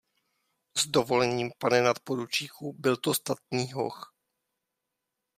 S 0.77 0.87
dovolením, 0.87 1.51
pane 1.57 1.81
nadporučíku, 1.81 2.73
byl 2.73 2.97
to 2.97 3.13
statný 3.13 3.71
hoch. 3.71 4.13